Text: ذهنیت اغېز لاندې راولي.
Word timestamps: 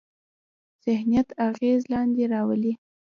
ذهنیت 0.85 1.27
اغېز 1.47 1.81
لاندې 1.91 2.23
راولي. 2.33 2.73